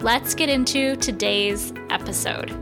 Let's 0.00 0.36
get 0.36 0.48
into 0.48 0.94
today's 0.94 1.72
episode. 1.90 2.52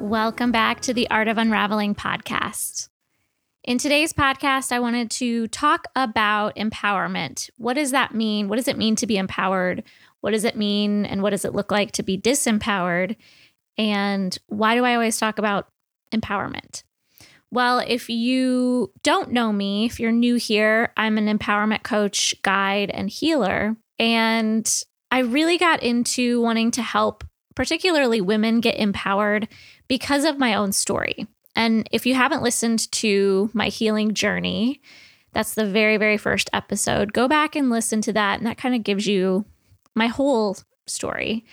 Welcome 0.00 0.50
back 0.50 0.80
to 0.80 0.92
the 0.92 1.08
Art 1.10 1.28
of 1.28 1.38
Unraveling 1.38 1.94
podcast. 1.94 2.88
In 3.62 3.78
today's 3.78 4.12
podcast, 4.12 4.72
I 4.72 4.80
wanted 4.80 5.12
to 5.12 5.46
talk 5.46 5.86
about 5.94 6.56
empowerment. 6.56 7.50
What 7.56 7.74
does 7.74 7.92
that 7.92 8.16
mean? 8.16 8.48
What 8.48 8.56
does 8.56 8.66
it 8.66 8.76
mean 8.76 8.96
to 8.96 9.06
be 9.06 9.16
empowered? 9.16 9.84
What 10.22 10.32
does 10.32 10.42
it 10.42 10.56
mean? 10.56 11.06
And 11.06 11.22
what 11.22 11.30
does 11.30 11.44
it 11.44 11.54
look 11.54 11.70
like 11.70 11.92
to 11.92 12.02
be 12.02 12.18
disempowered? 12.18 13.14
And 13.78 14.36
why 14.48 14.74
do 14.74 14.84
I 14.84 14.94
always 14.94 15.18
talk 15.18 15.38
about 15.38 15.68
empowerment? 16.12 16.82
Well, 17.52 17.78
if 17.78 18.10
you 18.10 18.92
don't 19.04 19.30
know 19.30 19.52
me, 19.52 19.84
if 19.84 20.00
you're 20.00 20.10
new 20.10 20.34
here, 20.34 20.92
I'm 20.96 21.16
an 21.16 21.28
empowerment 21.28 21.84
coach, 21.84 22.34
guide, 22.42 22.90
and 22.90 23.08
healer. 23.08 23.76
And 24.02 24.68
I 25.12 25.20
really 25.20 25.58
got 25.58 25.80
into 25.80 26.42
wanting 26.42 26.72
to 26.72 26.82
help, 26.82 27.22
particularly 27.54 28.20
women, 28.20 28.60
get 28.60 28.76
empowered 28.76 29.46
because 29.86 30.24
of 30.24 30.38
my 30.38 30.54
own 30.54 30.72
story. 30.72 31.28
And 31.54 31.88
if 31.92 32.04
you 32.04 32.14
haven't 32.14 32.42
listened 32.42 32.90
to 32.92 33.48
my 33.52 33.68
healing 33.68 34.12
journey, 34.12 34.80
that's 35.32 35.54
the 35.54 35.66
very, 35.66 35.98
very 35.98 36.16
first 36.16 36.50
episode. 36.52 37.12
Go 37.12 37.28
back 37.28 37.54
and 37.54 37.70
listen 37.70 38.00
to 38.02 38.12
that. 38.14 38.38
And 38.38 38.46
that 38.48 38.58
kind 38.58 38.74
of 38.74 38.82
gives 38.82 39.06
you 39.06 39.44
my 39.94 40.08
whole 40.08 40.56
story. 40.88 41.44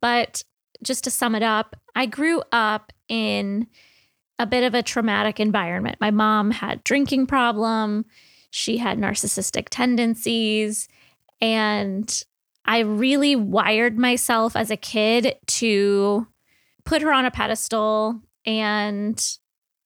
But 0.00 0.42
just 0.82 1.04
to 1.04 1.10
sum 1.10 1.34
it 1.34 1.42
up, 1.42 1.76
I 1.94 2.06
grew 2.06 2.42
up 2.50 2.94
in 3.08 3.66
a 4.38 4.46
bit 4.46 4.64
of 4.64 4.74
a 4.74 4.82
traumatic 4.82 5.38
environment. 5.38 5.98
My 6.00 6.10
mom 6.10 6.50
had 6.50 6.82
drinking 6.82 7.26
problem, 7.26 8.06
she 8.50 8.78
had 8.78 8.98
narcissistic 8.98 9.66
tendencies, 9.68 10.88
and 11.40 12.24
I 12.64 12.80
really 12.80 13.36
wired 13.36 13.98
myself 13.98 14.54
as 14.54 14.70
a 14.70 14.76
kid 14.76 15.36
to 15.46 16.26
put 16.84 17.02
her 17.02 17.12
on 17.12 17.24
a 17.24 17.30
pedestal 17.30 18.20
and 18.44 19.38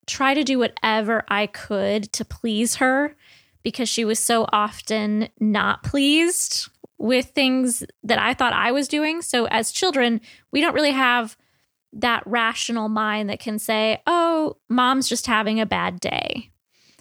try 0.07 0.35
to 0.35 0.45
do 0.45 0.59
whatever 0.59 1.25
I 1.29 1.47
could 1.47 2.13
to 2.13 2.25
please 2.25 2.77
her 2.77 3.17
because 3.63 3.89
she 3.89 4.05
was 4.05 4.19
so 4.19 4.47
often 4.53 5.29
not 5.41 5.83
pleased 5.83 6.69
with 6.99 7.27
things 7.27 7.83
that 8.03 8.19
I 8.19 8.35
thought 8.35 8.53
I 8.53 8.73
was 8.73 8.89
doing. 8.89 9.23
So, 9.23 9.47
as 9.47 9.73
children, 9.73 10.21
we 10.53 10.61
don't 10.61 10.75
really 10.75 10.93
have 10.93 11.37
that 11.95 12.23
rational 12.27 12.89
mind 12.89 13.31
that 13.31 13.41
can 13.41 13.59
say, 13.59 14.03
oh, 14.07 14.57
mom's 14.69 15.09
just 15.09 15.27
having 15.27 15.61
a 15.61 15.67
bad 15.67 16.01
day. 16.01 16.51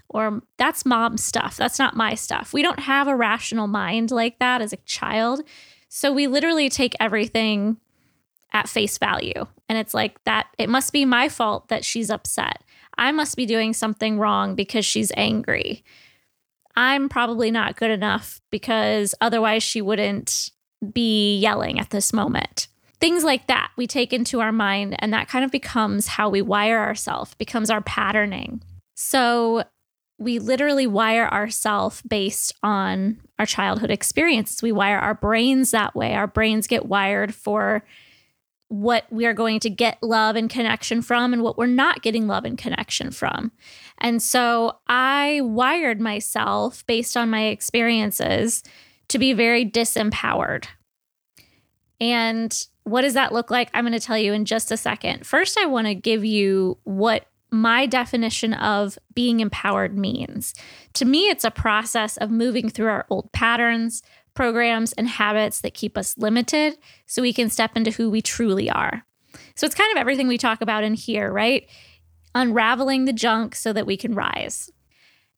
Or 0.10 0.42
that's 0.58 0.86
mom's 0.86 1.24
stuff. 1.24 1.58
That's 1.58 1.80
not 1.80 1.96
my 1.96 2.14
stuff. 2.16 2.54
We 2.54 2.62
don't 2.62 2.80
have 2.80 3.08
a 3.08 3.16
rational 3.16 3.68
mind 3.68 4.12
like 4.12 4.40
that 4.40 4.62
as 4.62 4.74
a 4.74 4.78
child. 4.78 5.42
So 5.90 6.12
we 6.12 6.28
literally 6.28 6.70
take 6.70 6.96
everything 7.00 7.78
at 8.52 8.70
face 8.70 8.98
value. 8.98 9.46
And 9.68 9.78
it's 9.78 9.94
like 9.94 10.24
that, 10.26 10.48
it 10.58 10.70
must 10.70 10.94
be 10.94 11.06
my 11.06 11.30
fault 11.30 11.70
that 11.70 11.84
she's 11.84 12.12
upset. 12.12 12.64
I 12.98 13.12
must 13.12 13.36
be 13.36 13.48
doing 13.48 13.74
something 13.74 14.20
wrong 14.20 14.54
because 14.54 14.86
she's 14.86 15.12
angry. 15.18 15.84
I'm 16.76 17.10
probably 17.10 17.50
not 17.50 17.76
good 17.76 17.92
enough 17.92 18.40
because 18.52 19.16
otherwise 19.22 19.64
she 19.64 19.82
wouldn't 19.82 20.52
be 20.92 21.38
yelling 21.38 21.80
at 21.80 21.90
this 21.90 22.14
moment 22.14 22.68
things 23.04 23.26
like 23.26 23.48
that 23.48 23.70
we 23.76 23.86
take 23.86 24.14
into 24.14 24.40
our 24.40 24.54
mind 24.54 24.96
and 25.00 25.12
that 25.12 25.28
kind 25.28 25.44
of 25.44 25.52
becomes 25.52 26.08
how 26.08 26.30
we 26.30 26.42
wire 26.42 26.80
ourselves 26.80 27.34
becomes 27.36 27.70
our 27.70 27.82
patterning 27.82 28.62
so 28.96 29.62
we 30.24 30.40
literally 30.40 30.88
wire 30.88 31.28
ourselves 31.28 32.02
based 32.04 32.54
on 32.64 33.20
our 33.40 33.46
childhood 33.46 33.92
experiences 33.92 34.62
we 34.62 34.72
wire 34.72 35.00
our 35.00 35.14
brains 35.14 35.72
that 35.72 35.96
way 35.96 36.14
our 36.14 36.28
brains 36.28 36.68
get 36.68 36.86
wired 36.86 37.34
for 37.34 37.84
what 38.74 39.06
we 39.12 39.28
are 39.28 39.36
going 39.36 39.60
to 39.60 39.70
get 39.70 40.02
love 40.02 40.36
and 40.36 40.50
connection 40.50 41.04
from 41.04 41.32
and 41.32 41.44
what 41.44 41.60
we're 41.60 41.68
not 41.68 42.02
getting 42.02 42.26
love 42.26 42.44
and 42.44 42.58
connection 42.58 43.12
from. 43.12 43.52
And 44.00 44.20
so 44.20 44.80
I 44.88 45.42
wired 45.44 46.02
myself 46.02 46.84
based 46.88 47.16
on 47.16 47.30
my 47.30 47.46
experiences 47.46 48.64
to 49.10 49.20
be 49.20 49.34
very 49.34 49.64
disempowered. 49.64 50.66
And 52.02 52.66
what 52.84 53.02
does 53.02 53.14
that 53.14 53.32
look 53.32 53.52
like? 53.52 53.70
I'm 53.76 53.84
going 53.84 53.94
to 53.94 54.00
tell 54.00 54.18
you 54.18 54.34
in 54.34 54.44
just 54.44 54.72
a 54.72 54.78
second. 54.78 55.28
First, 55.28 55.56
I 55.60 55.68
want 55.68 55.86
to 55.86 55.94
give 55.94 56.26
you 56.26 56.80
what 56.84 57.28
my 57.54 57.86
definition 57.86 58.54
of 58.54 58.98
being 59.14 59.40
empowered 59.40 59.98
means. 59.98 60.54
To 60.94 61.06
me, 61.06 61.30
it's 61.30 61.44
a 61.44 61.52
process 61.52 62.18
of 62.18 62.32
moving 62.32 62.68
through 62.68 62.88
our 62.88 63.06
old 63.10 63.32
patterns, 63.32 64.02
programs, 64.34 64.92
and 64.94 65.08
habits 65.08 65.62
that 65.62 65.76
keep 65.76 65.98
us 65.98 66.18
limited 66.18 66.78
so 67.06 67.22
we 67.22 67.32
can 67.32 67.50
step 67.50 67.78
into 67.78 67.92
who 67.92 68.10
we 68.10 68.22
truly 68.22 68.70
are. 68.70 69.06
So 69.56 69.66
it's 69.68 69.76
kind 69.76 69.92
of 69.92 70.00
everything 70.00 70.28
we 70.28 70.40
talk 70.40 70.62
about 70.62 70.84
in 70.84 70.96
here, 70.96 71.32
right? 71.32 71.70
Unraveling 72.34 73.06
the 73.06 73.14
junk 73.14 73.54
so 73.56 73.72
that 73.72 73.86
we 73.86 73.98
can 73.98 74.16
rise. 74.16 74.72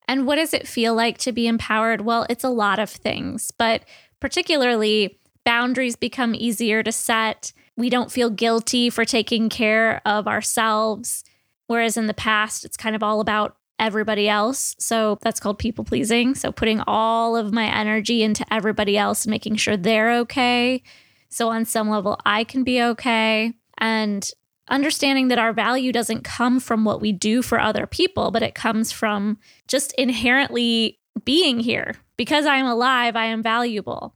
And 0.07 0.25
what 0.25 0.35
does 0.35 0.53
it 0.53 0.67
feel 0.67 0.93
like 0.93 1.17
to 1.19 1.33
be 1.33 1.47
empowered? 1.47 2.01
Well, 2.01 2.25
it's 2.29 2.43
a 2.43 2.49
lot 2.49 2.79
of 2.79 2.89
things, 2.89 3.51
but 3.51 3.83
particularly 4.21 5.19
boundaries 5.43 5.97
become 5.97 6.33
easier 6.33 6.81
to 6.81 6.91
set. 6.91 7.51
We 7.75 7.89
don't 7.89 8.11
feel 8.11 8.29
guilty 8.29 8.89
for 8.89 9.03
taking 9.03 9.49
care 9.49 10.01
of 10.05 10.27
ourselves. 10.27 11.25
Whereas 11.67 11.97
in 11.97 12.07
the 12.07 12.13
past, 12.13 12.65
it's 12.65 12.77
kind 12.77 12.95
of 12.95 13.03
all 13.03 13.19
about 13.19 13.57
everybody 13.79 14.29
else. 14.29 14.75
So 14.79 15.17
that's 15.21 15.39
called 15.39 15.59
people 15.59 15.83
pleasing. 15.83 16.35
So 16.35 16.51
putting 16.51 16.81
all 16.87 17.35
of 17.35 17.53
my 17.53 17.65
energy 17.65 18.23
into 18.23 18.45
everybody 18.53 18.97
else 18.97 19.27
making 19.27 19.57
sure 19.57 19.75
they're 19.75 20.11
okay. 20.19 20.81
So 21.29 21.49
on 21.49 21.65
some 21.65 21.89
level, 21.89 22.19
I 22.25 22.43
can 22.43 22.63
be 22.63 22.81
okay. 22.81 23.53
And 23.77 24.29
understanding 24.69 25.27
that 25.27 25.39
our 25.39 25.53
value 25.53 25.91
doesn't 25.91 26.23
come 26.23 26.59
from 26.59 26.85
what 26.85 27.01
we 27.01 27.11
do 27.11 27.41
for 27.41 27.59
other 27.59 27.85
people, 27.85 28.31
but 28.31 28.43
it 28.43 28.55
comes 28.55 28.91
from 28.91 29.37
just 29.67 29.91
inherently 29.93 30.99
being 31.23 31.59
here. 31.59 31.95
Because 32.17 32.45
I 32.45 32.55
am 32.57 32.65
alive, 32.65 33.15
I 33.15 33.25
am 33.25 33.43
valuable. 33.43 34.15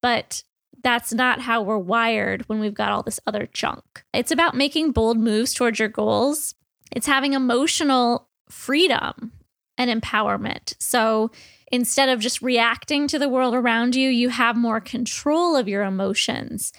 But 0.00 0.42
that's 0.82 1.12
not 1.12 1.40
how 1.40 1.62
we're 1.62 1.78
wired 1.78 2.48
when 2.48 2.60
we've 2.60 2.74
got 2.74 2.92
all 2.92 3.02
this 3.02 3.20
other 3.26 3.48
junk. 3.52 4.04
It's 4.12 4.30
about 4.30 4.56
making 4.56 4.92
bold 4.92 5.18
moves 5.18 5.52
towards 5.52 5.78
your 5.78 5.88
goals. 5.88 6.54
It's 6.92 7.06
having 7.06 7.32
emotional 7.32 8.28
freedom 8.48 9.32
and 9.76 10.02
empowerment. 10.02 10.74
So 10.78 11.30
instead 11.72 12.08
of 12.08 12.20
just 12.20 12.42
reacting 12.42 13.08
to 13.08 13.18
the 13.18 13.28
world 13.28 13.54
around 13.54 13.96
you, 13.96 14.08
you 14.08 14.28
have 14.28 14.56
more 14.56 14.80
control 14.80 15.56
of 15.56 15.68
your 15.68 15.82
emotions. 15.82 16.72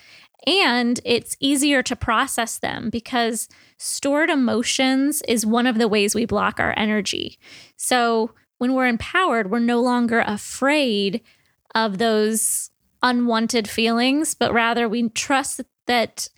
And 0.47 0.99
it's 1.03 1.35
easier 1.39 1.81
to 1.83 1.95
process 1.95 2.59
them 2.59 2.89
because 2.89 3.49
stored 3.77 4.29
emotions 4.29 5.21
is 5.27 5.45
one 5.45 5.65
of 5.65 5.77
the 5.77 5.87
ways 5.87 6.13
we 6.13 6.25
block 6.25 6.59
our 6.59 6.73
energy. 6.77 7.39
So 7.77 8.31
when 8.57 8.73
we're 8.73 8.87
empowered, 8.87 9.49
we're 9.49 9.59
no 9.59 9.81
longer 9.81 10.23
afraid 10.25 11.21
of 11.73 11.97
those 11.97 12.69
unwanted 13.01 13.67
feelings, 13.67 14.33
but 14.33 14.53
rather 14.53 14.87
we 14.87 15.09
trust 15.09 15.61
that 15.87 16.29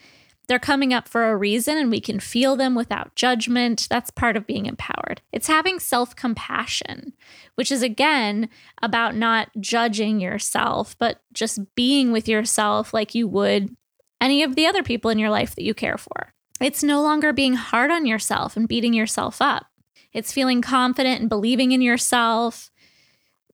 they're 0.48 0.60
coming 0.60 0.94
up 0.94 1.08
for 1.08 1.30
a 1.30 1.36
reason 1.36 1.78
and 1.78 1.92
we 1.92 2.00
can 2.00 2.20
feel 2.20 2.56
them 2.56 2.74
without 2.74 3.16
judgment. 3.16 3.88
That's 3.90 4.10
part 4.10 4.38
of 4.38 4.48
being 4.48 4.66
empowered. 4.66 5.22
It's 5.32 5.48
having 5.48 5.80
self 5.80 6.16
compassion, 6.16 7.14
which 7.56 7.72
is 7.72 7.84
again 7.84 8.50
about 8.82 9.16
not 9.16 9.50
judging 9.60 10.20
yourself, 10.20 10.98
but 10.98 11.22
just 11.34 11.76
being 11.76 12.12
with 12.12 12.28
yourself 12.28 12.94
like 12.94 13.14
you 13.14 13.28
would 13.28 13.76
any 14.22 14.42
of 14.42 14.56
the 14.56 14.66
other 14.66 14.84
people 14.84 15.12
in 15.12 15.20
your 15.20 15.30
life 15.30 15.56
that 15.56 15.64
you 15.64 15.74
care 15.74 15.98
for. 15.98 16.34
It's 16.60 16.84
no 16.84 17.02
longer 17.02 17.34
being 17.34 17.54
hard 17.54 17.92
on 17.92 18.06
yourself 18.06 18.58
and 18.58 18.68
beating 18.68 18.94
yourself 18.94 19.42
up. 19.42 19.68
It's 20.14 20.32
feeling 20.32 20.62
confident 20.62 21.20
and 21.20 21.30
believing 21.30 21.72
in 21.72 21.82
yourself, 21.82 22.72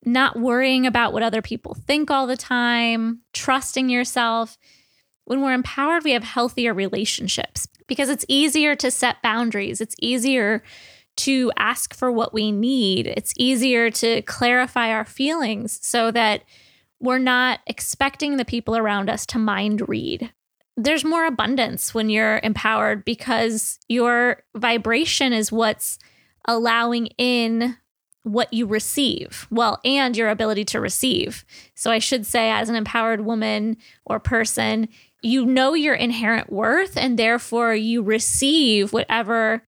not 0.05 0.39
worrying 0.39 0.85
about 0.85 1.11
what 1.11 1.23
other 1.23 1.41
people 1.41 1.73
think 1.73 2.09
all 2.09 2.27
the 2.27 2.37
time, 2.37 3.21
trusting 3.33 3.89
yourself. 3.89 4.57
When 5.25 5.41
we're 5.41 5.53
empowered, 5.53 6.03
we 6.03 6.11
have 6.11 6.23
healthier 6.23 6.73
relationships 6.73 7.67
because 7.87 8.09
it's 8.09 8.25
easier 8.27 8.75
to 8.75 8.91
set 8.91 9.21
boundaries. 9.21 9.79
It's 9.81 9.95
easier 10.01 10.63
to 11.17 11.51
ask 11.57 11.93
for 11.93 12.11
what 12.11 12.33
we 12.33 12.51
need. 12.51 13.07
It's 13.07 13.33
easier 13.37 13.89
to 13.91 14.21
clarify 14.23 14.89
our 14.91 15.05
feelings 15.05 15.79
so 15.81 16.11
that 16.11 16.43
we're 16.99 17.19
not 17.19 17.59
expecting 17.67 18.37
the 18.37 18.45
people 18.45 18.75
around 18.75 19.09
us 19.09 19.25
to 19.27 19.37
mind 19.37 19.87
read. 19.87 20.31
there's 20.75 21.05
more 21.05 21.25
abundance 21.25 21.93
when 21.93 22.09
you're 22.09 22.39
empowered 22.43 23.05
because 23.05 23.79
your 23.87 24.43
vibration 24.55 25.33
is 25.33 25.51
what's 25.51 25.99
allowing 26.47 27.07
in 27.17 27.77
what 28.23 28.51
you 28.53 28.65
receive. 28.65 29.47
Well, 29.51 29.79
and 29.83 30.15
your 30.15 30.29
ability 30.29 30.65
to 30.65 30.79
receive. 30.79 31.45
So 31.75 31.91
I 31.91 31.99
should 31.99 32.25
say, 32.25 32.49
as 32.49 32.69
an 32.69 32.75
empowered 32.75 33.21
woman 33.21 33.77
or 34.05 34.19
person, 34.19 34.87
you 35.23 35.45
know 35.45 35.73
your 35.73 35.95
inherent 35.95 36.51
worth, 36.51 36.97
and 36.97 37.17
therefore 37.17 37.73
you 37.73 38.03
receive 38.03 38.93
whatever 38.93 39.65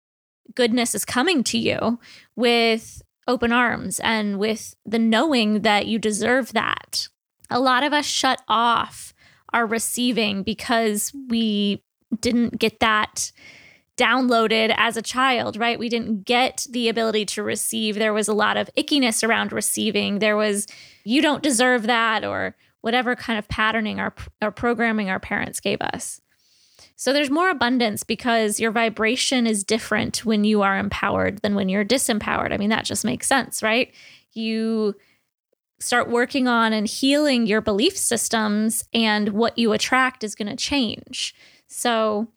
goodness 0.54 0.94
is 0.94 1.04
coming 1.04 1.44
to 1.44 1.58
you 1.58 2.00
with 2.34 3.02
open 3.28 3.52
arms 3.52 4.00
and 4.00 4.38
with 4.38 4.74
the 4.84 4.98
knowing 4.98 5.60
that 5.60 5.86
you 5.86 5.98
deserve 5.98 6.52
that. 6.52 7.08
A 7.50 7.60
lot 7.60 7.84
of 7.84 7.92
us 7.92 8.06
shut 8.06 8.42
off 8.48 9.14
our 9.52 9.66
receiving 9.66 10.42
because 10.42 11.12
we 11.28 11.84
didn't 12.20 12.58
get 12.58 12.80
that 12.80 13.30
downloaded 13.98 14.74
as 14.76 14.96
a 14.96 15.02
child, 15.02 15.56
right? 15.56 15.78
We 15.78 15.88
didn't 15.88 16.24
get 16.24 16.66
the 16.70 16.88
ability 16.88 17.26
to 17.26 17.42
receive. 17.42 17.94
There 17.96 18.14
was 18.14 18.26
a 18.26 18.34
lot 18.34 18.56
of 18.56 18.70
ickiness 18.76 19.26
around 19.26 19.52
receiving. 19.52 20.18
There 20.18 20.36
was, 20.36 20.66
you 21.04 21.20
don't 21.20 21.42
deserve 21.42 21.82
that, 21.84 22.24
or 22.24 22.56
whatever 22.82 23.16
kind 23.16 23.38
of 23.38 23.48
patterning 23.48 23.98
our, 23.98 24.14
or 24.42 24.50
programming 24.50 25.08
our 25.08 25.18
parents 25.18 25.58
gave 25.58 25.80
us. 25.80 26.20
So 26.96 27.12
there's 27.12 27.30
more 27.30 27.50
abundance 27.50 28.04
because 28.04 28.60
your 28.60 28.70
vibration 28.70 29.46
is 29.46 29.64
different 29.64 30.24
when 30.24 30.44
you 30.44 30.62
are 30.62 30.78
empowered 30.78 31.40
than 31.42 31.54
when 31.54 31.68
you're 31.68 31.84
disempowered. 31.84 32.52
I 32.52 32.58
mean, 32.58 32.70
that 32.70 32.84
just 32.84 33.04
makes 33.04 33.26
sense, 33.26 33.62
right? 33.62 33.92
You 34.34 34.94
start 35.80 36.08
working 36.08 36.46
on 36.46 36.72
and 36.72 36.86
healing 36.86 37.46
your 37.46 37.60
belief 37.60 37.96
systems, 37.96 38.84
and 38.94 39.30
what 39.30 39.58
you 39.58 39.72
attract 39.72 40.22
is 40.22 40.36
going 40.36 40.48
to 40.48 40.56
change. 40.56 41.34
So 41.66 42.28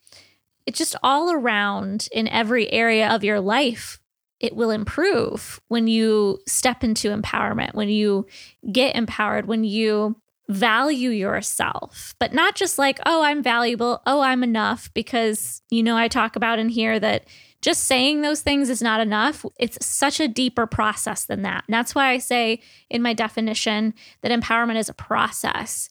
it's 0.65 0.80
just 0.80 0.95
all 1.03 1.31
around 1.31 2.07
in 2.12 2.27
every 2.27 2.71
area 2.71 3.07
of 3.07 3.24
your 3.24 3.39
life. 3.39 4.00
It 4.39 4.56
will 4.56 4.71
improve 4.71 5.62
when 5.68 5.86
you 5.86 6.39
step 6.47 6.83
into 6.83 7.15
empowerment, 7.15 7.75
when 7.75 7.89
you 7.89 8.25
get 8.71 8.95
empowered, 8.95 9.45
when 9.45 9.63
you 9.63 10.19
value 10.47 11.09
yourself, 11.09 12.13
but 12.19 12.33
not 12.33 12.56
just 12.56 12.77
like, 12.77 13.00
oh, 13.06 13.24
I'm 13.24 13.42
valuable, 13.42 14.01
oh, 14.06 14.21
I'm 14.21 14.44
enough, 14.44 14.94
because, 14.94 15.62
you 15.69 15.81
know, 15.81 15.97
I 15.97 16.07
talk 16.07 16.36
about 16.36 16.59
in 16.59 16.69
here 16.69 17.00
that 17.00 17.25
just 17.62 17.86
saying 17.86 18.21
those 18.21 18.42
things 18.42 18.69
is 18.69 18.81
not 18.81 19.01
enough. 19.01 19.44
It's 19.59 19.83
such 19.83 20.19
a 20.19 20.27
deeper 20.27 20.68
process 20.68 21.25
than 21.25 21.42
that. 21.42 21.63
And 21.68 21.74
that's 21.74 21.95
why 21.95 22.09
I 22.09 22.19
say 22.19 22.62
in 22.92 23.01
my 23.01 23.13
definition 23.13 23.95
that 24.21 24.31
empowerment 24.31 24.77
is 24.77 24.88
a 24.88 24.94
process 24.94 25.89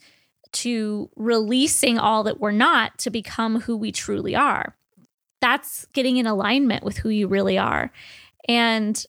to 0.53 1.11
releasing 1.17 1.99
all 1.99 2.23
that 2.23 2.39
we're 2.39 2.53
not 2.53 2.97
to 2.99 3.11
become 3.11 3.61
who 3.61 3.77
we 3.77 3.91
truly 3.91 4.37
are. 4.37 4.77
That's 5.41 5.85
getting 5.87 6.17
in 6.17 6.29
alignment 6.29 6.85
with 6.85 6.99
who 6.99 7.09
you 7.09 7.27
really 7.27 7.59
are. 7.59 7.91
And 8.49 9.05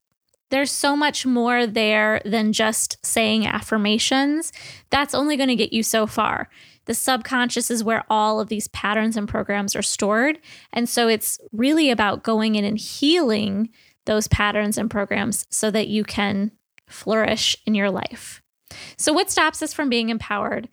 there's 0.52 0.72
so 0.72 0.96
much 0.96 1.26
more 1.26 1.66
there 1.66 2.22
than 2.26 2.54
just 2.54 3.04
saying 3.06 3.48
affirmations. 3.48 4.54
That's 4.90 5.16
only 5.16 5.38
going 5.38 5.50
to 5.50 5.56
get 5.56 5.74
you 5.74 5.84
so 5.84 6.06
far. 6.08 6.50
The 6.86 6.94
subconscious 6.94 7.72
is 7.72 7.84
where 7.84 8.04
all 8.10 8.40
of 8.40 8.48
these 8.48 8.68
patterns 8.68 9.18
and 9.18 9.28
programs 9.28 9.76
are 9.76 9.82
stored. 9.82 10.40
And 10.72 10.88
so 10.88 11.08
it's 11.08 11.40
really 11.52 11.90
about 11.90 12.24
going 12.24 12.56
in 12.56 12.64
and 12.64 12.78
healing 12.78 13.70
those 14.06 14.28
patterns 14.28 14.78
and 14.78 14.90
programs 14.90 15.48
so 15.50 15.72
that 15.72 15.88
you 15.88 16.04
can 16.04 16.52
flourish 16.88 17.58
in 17.66 17.74
your 17.74 17.90
life. 17.90 18.44
So, 18.98 19.14
what 19.14 19.32
stops 19.32 19.64
us 19.64 19.74
from 19.74 19.90
being 19.90 20.10
empowered? 20.10 20.70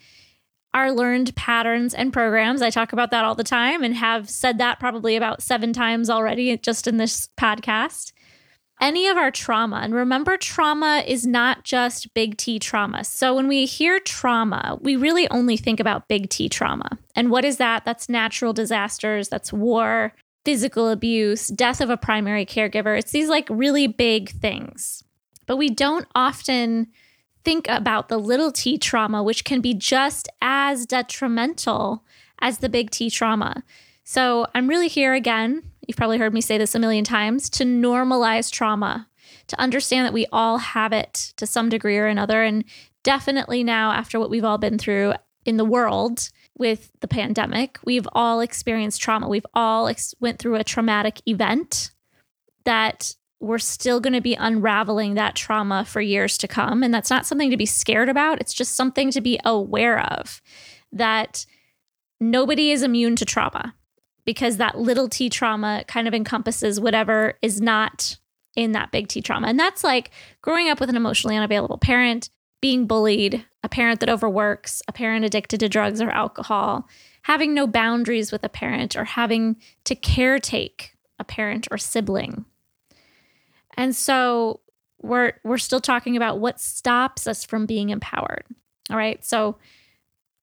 our 0.75 0.91
learned 0.91 1.35
patterns 1.37 1.95
and 1.95 2.13
programs. 2.13 2.63
I 2.63 2.71
talk 2.71 2.93
about 2.93 3.11
that 3.11 3.25
all 3.25 3.35
the 3.35 3.45
time 3.45 3.83
and 3.83 3.95
have 3.95 4.31
said 4.31 4.59
that 4.59 4.81
probably 4.81 5.17
about 5.17 5.43
seven 5.43 5.73
times 5.73 6.09
already 6.09 6.57
just 6.57 6.87
in 6.87 6.97
this 6.97 7.29
podcast. 7.39 8.12
Any 8.83 9.07
of 9.07 9.17
our 9.17 9.31
trauma, 9.31 9.77
and 9.77 9.95
remember, 9.95 10.37
trauma 10.37 11.05
is 11.07 11.25
not 11.25 11.63
just 11.63 12.13
big 12.15 12.37
T 12.37 12.59
trauma. 12.59 13.05
So 13.05 13.33
when 13.33 13.47
we 13.47 13.65
hear 13.65 14.01
trauma, 14.01 14.77
we 14.81 14.97
really 14.97 15.31
only 15.31 15.57
think 15.57 15.79
about 15.79 16.09
big 16.09 16.29
T 16.29 16.49
trauma. 16.49 16.99
And 17.15 17.31
what 17.31 17.45
is 17.45 17.59
that? 17.59 17.85
That's 17.85 18.09
natural 18.09 18.53
disasters, 18.53 19.29
that's 19.29 19.53
war, 19.53 20.13
physical 20.45 20.89
abuse, 20.89 21.47
death 21.47 21.81
of 21.81 21.91
a 21.91 21.97
primary 21.97 22.45
caregiver. 22.45 22.99
It's 22.99 23.13
these 23.13 23.29
like 23.29 23.47
really 23.49 23.87
big 23.87 24.31
things. 24.31 25.05
But 25.47 25.59
we 25.59 25.69
don't 25.69 26.09
often 26.17 26.89
think 27.45 27.69
about 27.69 28.09
the 28.09 28.19
little 28.19 28.51
t 28.51 28.79
trauma, 28.79 29.23
which 29.23 29.45
can 29.45 29.61
be 29.61 29.75
just 29.75 30.29
as 30.41 30.87
detrimental 30.87 32.05
as 32.41 32.59
the 32.59 32.69
big 32.69 32.91
T 32.91 33.11
trauma. 33.11 33.63
So 34.05 34.47
I'm 34.55 34.69
really 34.69 34.89
here 34.89 35.15
again. 35.15 35.63
You've 35.87 35.97
probably 35.97 36.19
heard 36.19 36.35
me 36.35 36.41
say 36.41 36.59
this 36.59 36.75
a 36.75 36.79
million 36.79 37.05
times 37.05 37.49
to 37.51 37.65
normalize 37.65 38.51
trauma, 38.51 39.09
to 39.49 39.61
understand 39.61 40.07
that 40.07 40.13
we 40.13 40.27
all 40.33 40.59
have 40.59 40.93
it 40.93 41.33
to 41.37 41.47
some 41.47 41.69
degree 41.69 41.99
or 41.99 42.07
another. 42.07 42.43
And 42.43 42.65
definitely 43.03 43.65
now, 43.65 43.93
after 43.93 44.19
what 44.19 44.31
we've 44.31 44.45
all 44.45 44.59
been 44.59 44.79
through 44.79 45.15
in 45.45 45.57
the 45.57 45.65
world 45.65 46.31
with 46.57 46.91
the 47.01 47.09
pandemic, 47.09 47.79
we've 47.85 48.07
all 48.13 48.41
experienced 48.41 49.01
trauma. 49.01 49.29
We've 49.29 49.47
all 49.55 49.89
ex- 49.89 50.15
went 50.21 50.39
through 50.39 50.57
a 50.57 50.65
traumatic 50.65 51.21
event 51.27 51.91
that 52.65 53.15
we're 53.41 53.59
still 53.59 53.99
going 53.99 54.13
to 54.13 54.21
be 54.21 54.35
unraveling 54.35 55.15
that 55.15 55.35
trauma 55.35 55.85
for 55.85 56.01
years 56.01 56.39
to 56.39 56.47
come. 56.47 56.85
And 56.85 56.95
that's 56.95 57.11
not 57.11 57.27
something 57.27 57.51
to 57.51 57.57
be 57.57 57.67
scared 57.67 58.09
about. 58.09 58.41
It's 58.41 58.55
just 58.55 58.77
something 58.77 59.11
to 59.11 59.21
be 59.21 59.41
aware 59.45 59.99
of 59.99 60.41
that 60.93 61.45
nobody 62.21 62.71
is 62.71 62.85
immune 62.85 63.17
to 63.17 63.25
trauma 63.25 63.75
because 64.25 64.57
that 64.57 64.79
little 64.79 65.09
t 65.09 65.29
trauma 65.29 65.85
kind 65.87 66.09
of 66.09 66.15
encompasses 66.15 66.81
whatever 66.81 67.35
is 67.43 67.61
not 67.61 68.19
in 68.55 68.73
that 68.73 68.93
big 68.93 69.09
T 69.09 69.23
trauma. 69.23 69.49
And 69.49 69.59
that's 69.59 69.83
like 69.83 70.11
growing 70.43 70.69
up 70.69 70.79
with 70.79 70.91
an 70.91 70.97
emotionally 70.97 71.37
unavailable 71.37 71.79
parent, 71.79 72.29
being 72.61 72.87
bullied, 72.87 73.47
a 73.63 73.69
parent 73.69 74.01
that 74.01 74.11
overworks, 74.11 74.83
a 74.87 74.93
parent 74.93 75.25
addicted 75.25 75.61
to 75.61 75.69
drugs 75.71 76.03
or 76.03 76.11
alcohol, 76.11 76.87
having 77.23 77.55
no 77.55 77.67
boundaries 77.67 78.31
with 78.31 78.45
a 78.45 78.51
parent, 78.51 78.95
or 78.95 79.05
having 79.05 79.57
to 79.85 79.95
caretake 79.95 80.91
a 81.19 81.25
parent 81.25 81.67
or 81.71 81.79
sibling 81.79 82.45
and 83.77 83.95
so 83.95 84.61
we're 85.01 85.33
we're 85.45 85.59
still 85.59 85.81
talking 85.81 86.17
about 86.17 86.39
what 86.39 86.61
stops 86.61 87.27
us 87.27 87.45
from 87.45 87.67
being 87.67 87.91
empowered. 87.91 88.45
All 88.91 88.97
right? 88.97 89.25
So 89.25 89.59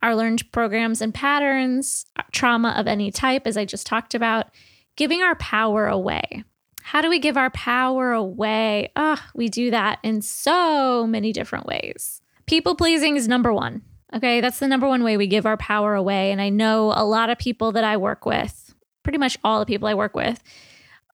our 0.01 0.15
learned 0.15 0.51
programs 0.51 1.01
and 1.01 1.13
patterns, 1.13 2.05
trauma 2.31 2.75
of 2.77 2.87
any 2.87 3.11
type 3.11 3.45
as 3.45 3.57
I 3.57 3.65
just 3.65 3.87
talked 3.87 4.13
about, 4.13 4.47
giving 4.95 5.21
our 5.21 5.35
power 5.35 5.87
away. 5.87 6.43
How 6.81 7.01
do 7.01 7.09
we 7.09 7.19
give 7.19 7.37
our 7.37 7.51
power 7.51 8.11
away? 8.11 8.91
Oh, 8.95 9.21
we 9.35 9.47
do 9.47 9.71
that 9.71 9.99
in 10.03 10.21
so 10.21 11.05
many 11.05 11.31
different 11.31 11.65
ways. 11.65 12.21
People 12.47 12.75
pleasing 12.75 13.15
is 13.15 13.27
number 13.27 13.53
1. 13.53 13.81
Okay, 14.15 14.41
that's 14.41 14.57
the 14.57 14.67
number 14.67 14.87
one 14.87 15.03
way 15.03 15.17
we 15.17 15.27
give 15.27 15.45
our 15.45 15.57
power 15.57 15.93
away. 15.93 16.31
And 16.31 16.41
I 16.41 16.49
know 16.49 16.91
a 16.95 17.05
lot 17.05 17.29
of 17.29 17.37
people 17.37 17.71
that 17.73 17.83
I 17.83 17.97
work 17.97 18.25
with, 18.25 18.73
pretty 19.03 19.19
much 19.19 19.37
all 19.43 19.59
the 19.59 19.67
people 19.67 19.87
I 19.87 19.93
work 19.93 20.15
with, 20.15 20.41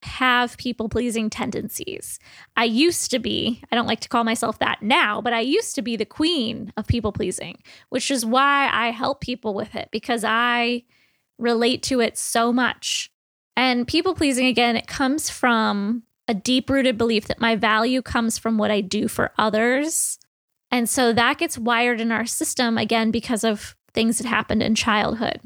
have 0.01 0.57
people 0.57 0.87
pleasing 0.87 1.29
tendencies. 1.29 2.19
I 2.55 2.63
used 2.63 3.11
to 3.11 3.19
be, 3.19 3.61
I 3.69 3.75
don't 3.75 3.87
like 3.87 3.99
to 4.01 4.09
call 4.09 4.23
myself 4.23 4.59
that 4.59 4.81
now, 4.81 5.19
but 5.19 5.33
I 5.33 5.41
used 5.41 5.75
to 5.75 5.81
be 5.81 5.97
the 5.97 6.05
queen 6.05 6.71
of 6.77 6.87
people 6.87 7.11
pleasing, 7.11 7.61
which 7.89 8.09
is 8.09 8.25
why 8.25 8.69
I 8.71 8.91
help 8.91 9.19
people 9.19 9.53
with 9.53 9.75
it 9.75 9.89
because 9.91 10.23
I 10.23 10.83
relate 11.37 11.83
to 11.83 11.99
it 11.99 12.17
so 12.17 12.51
much. 12.53 13.09
And 13.55 13.87
people 13.87 14.15
pleasing, 14.15 14.47
again, 14.47 14.75
it 14.75 14.87
comes 14.87 15.29
from 15.29 16.03
a 16.27 16.33
deep 16.33 16.69
rooted 16.69 16.97
belief 16.97 17.27
that 17.27 17.39
my 17.39 17.55
value 17.55 18.01
comes 18.01 18.37
from 18.37 18.57
what 18.57 18.71
I 18.71 18.81
do 18.81 19.07
for 19.07 19.31
others. 19.37 20.17
And 20.71 20.89
so 20.89 21.13
that 21.13 21.37
gets 21.37 21.57
wired 21.57 22.01
in 22.01 22.11
our 22.11 22.25
system 22.25 22.77
again 22.77 23.11
because 23.11 23.43
of 23.43 23.75
things 23.93 24.17
that 24.17 24.27
happened 24.27 24.61
in 24.61 24.75
childhood. 24.75 25.39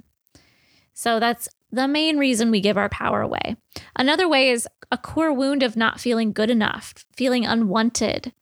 So 0.94 1.20
that's 1.20 1.48
the 1.72 1.88
main 1.88 2.18
reason 2.18 2.50
we 2.50 2.62
give 2.62 2.78
our 2.78 2.90
power 2.90 3.22
away. 3.22 3.58
Another 3.96 4.28
way 4.28 4.50
is 4.50 4.68
a 4.92 4.98
core 4.98 5.32
wound 5.32 5.62
of 5.62 5.78
not 5.78 6.00
feeling 6.00 6.32
good 6.32 6.50
enough, 6.50 7.06
feeling 7.16 7.46
unwanted, 7.46 8.34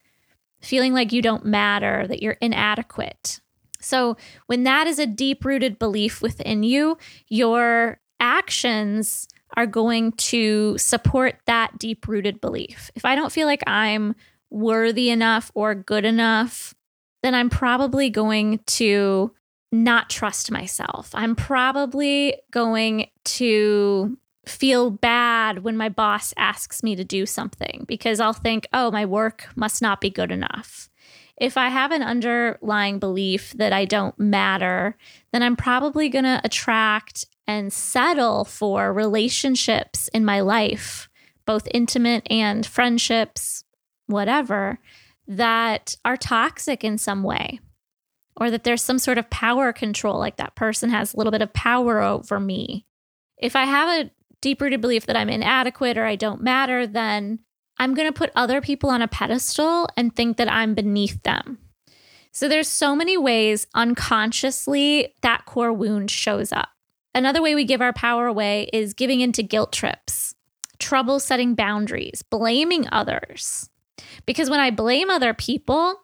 feeling 0.62 0.94
like 0.94 1.12
you 1.12 1.22
don't 1.22 1.46
matter, 1.46 2.08
that 2.08 2.22
you're 2.22 2.38
inadequate. 2.42 3.42
So, 3.80 4.18
when 4.48 4.64
that 4.64 4.88
is 4.88 5.00
a 5.00 5.06
deep 5.06 5.46
rooted 5.46 5.80
belief 5.80 6.22
within 6.22 6.64
you, 6.64 6.98
your 7.28 8.00
actions 8.20 9.28
are 9.56 9.68
going 9.68 10.12
to 10.14 10.78
support 10.78 11.40
that 11.46 11.78
deep 11.80 12.08
rooted 12.08 12.42
belief. 12.42 12.92
If 12.96 13.06
I 13.06 13.16
don't 13.16 13.32
feel 13.32 13.48
like 13.48 13.64
I'm 13.68 14.16
worthy 14.50 15.10
enough 15.10 15.52
or 15.54 15.76
good 15.76 16.06
enough, 16.06 16.74
then 17.24 17.34
I'm 17.34 17.50
probably 17.50 18.10
going 18.10 18.60
to 18.66 19.34
not 19.72 20.10
trust 20.10 20.52
myself. 20.52 21.10
I'm 21.14 21.36
probably 21.36 22.36
going 22.52 23.08
to 23.26 24.18
feel 24.46 24.90
bad 24.90 25.64
when 25.64 25.76
my 25.76 25.90
boss 25.90 26.34
asks 26.38 26.82
me 26.84 26.96
to 26.96 27.04
do 27.04 27.26
something 27.26 27.84
because 27.88 28.20
I'll 28.20 28.34
think, 28.34 28.68
oh, 28.72 28.92
my 28.92 29.06
work 29.06 29.48
must 29.56 29.82
not 29.82 30.00
be 30.00 30.10
good 30.10 30.32
enough. 30.32 30.90
If 31.38 31.56
I 31.56 31.70
have 31.70 31.92
an 31.92 32.02
underlying 32.02 32.98
belief 32.98 33.54
that 33.54 33.72
I 33.72 33.86
don't 33.86 34.18
matter, 34.18 34.98
then 35.32 35.44
I'm 35.44 35.56
probably 35.56 36.10
going 36.10 36.26
to 36.26 36.42
attract 36.44 37.26
and 37.46 37.72
settle 37.72 38.44
for 38.44 38.92
relationships 38.92 40.08
in 40.10 40.26
my 40.26 40.42
life, 40.42 41.08
both 41.46 41.68
intimate 41.74 42.26
and 42.30 42.66
friendships, 42.66 43.64
whatever, 44.08 44.80
that 45.28 45.96
are 46.04 46.18
toxic 46.18 46.84
in 46.84 46.98
some 46.98 47.22
way, 47.22 47.60
or 48.36 48.50
that 48.50 48.64
there's 48.64 48.82
some 48.82 49.00
sort 49.00 49.18
of 49.18 49.30
power 49.30 49.72
control, 49.72 50.18
like 50.18 50.38
that 50.38 50.56
person 50.56 50.90
has 50.90 51.14
a 51.14 51.18
little 51.18 51.32
bit 51.32 51.42
of 51.42 51.54
power 51.54 52.02
over 52.02 52.40
me. 52.40 52.86
If 53.38 53.56
I 53.56 53.66
have 53.66 53.90
a 53.90 54.10
deep 54.42 54.60
rooted 54.60 54.82
belief 54.82 55.06
that 55.06 55.18
I'm 55.18 55.30
inadequate 55.30 55.98
or 55.98 56.06
I 56.06 56.16
don't 56.16 56.42
matter, 56.42 56.88
then 56.88 57.40
I'm 57.80 57.94
going 57.94 58.08
to 58.08 58.18
put 58.18 58.32
other 58.36 58.62
people 58.62 58.90
on 58.90 59.02
a 59.02 59.08
pedestal 59.08 59.88
and 59.96 60.16
think 60.16 60.38
that 60.38 60.52
I'm 60.52 60.74
beneath 60.74 61.22
them. 61.24 61.60
So 62.32 62.48
there's 62.48 62.68
so 62.68 62.96
many 62.96 63.18
ways 63.18 63.66
unconsciously 63.74 65.14
that 65.22 65.46
core 65.46 65.74
wound 65.74 66.12
shows 66.12 66.52
up. 66.52 66.70
Another 67.16 67.42
way 67.42 67.56
we 67.56 67.66
give 67.66 67.82
our 67.82 67.94
power 67.94 68.28
away 68.28 68.70
is 68.72 68.94
giving 68.94 69.22
into 69.22 69.42
guilt 69.42 69.72
trips, 69.74 70.36
trouble 70.78 71.20
setting 71.20 71.56
boundaries, 71.56 72.22
blaming 72.22 72.88
others. 72.92 73.70
Because 74.28 74.50
when 74.50 74.60
I 74.60 74.70
blame 74.70 75.10
other 75.10 75.34
people, 75.34 75.96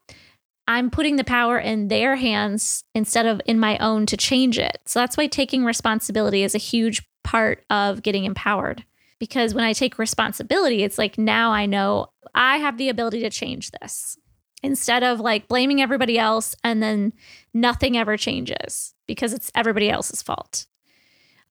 I'm 0.67 0.89
putting 0.89 1.17
the 1.17 1.23
power 1.23 1.59
in 1.59 1.89
their 1.89 2.15
hands 2.15 2.83
instead 2.95 3.25
of 3.25 3.41
in 3.45 3.59
my 3.59 3.77
own 3.77 4.05
to 4.07 4.17
change 4.17 4.57
it. 4.57 4.79
So 4.85 4.99
that's 4.99 5.17
why 5.17 5.27
taking 5.27 5.65
responsibility 5.65 6.43
is 6.43 6.55
a 6.55 6.59
huge 6.59 7.03
part 7.23 7.63
of 7.69 8.01
getting 8.01 8.25
empowered. 8.25 8.83
Because 9.19 9.53
when 9.53 9.63
I 9.63 9.73
take 9.73 9.99
responsibility, 9.99 10.83
it's 10.83 10.97
like 10.97 11.17
now 11.17 11.51
I 11.51 11.65
know 11.65 12.07
I 12.35 12.57
have 12.57 12.77
the 12.77 12.89
ability 12.89 13.21
to 13.21 13.29
change 13.29 13.71
this 13.71 14.17
instead 14.63 15.03
of 15.03 15.19
like 15.19 15.47
blaming 15.47 15.81
everybody 15.81 16.17
else 16.17 16.55
and 16.63 16.81
then 16.81 17.13
nothing 17.53 17.97
ever 17.97 18.17
changes 18.17 18.93
because 19.07 19.33
it's 19.33 19.51
everybody 19.53 19.89
else's 19.89 20.21
fault. 20.21 20.65